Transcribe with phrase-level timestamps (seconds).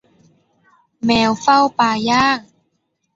[1.05, 2.39] แมวเฝ้าปลาย่าง